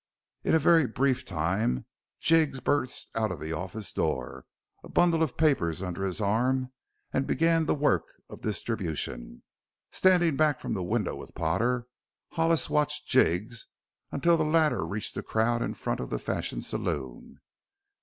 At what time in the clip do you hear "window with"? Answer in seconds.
10.81-11.35